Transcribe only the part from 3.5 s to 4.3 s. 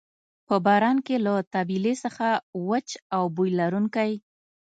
لرونکی.